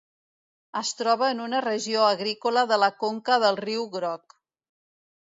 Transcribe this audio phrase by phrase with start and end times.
[0.79, 4.39] Es troba en una regió agrícola de la conca del Riu Groc.